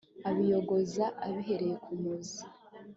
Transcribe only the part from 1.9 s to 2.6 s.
muzi